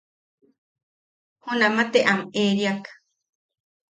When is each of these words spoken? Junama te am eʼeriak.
Junama 1.43 1.83
te 1.91 1.99
am 2.11 2.19
eʼeriak. 2.39 2.83